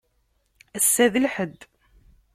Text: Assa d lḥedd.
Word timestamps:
Assa 0.77 1.05
d 1.11 1.13
lḥedd. 1.25 1.59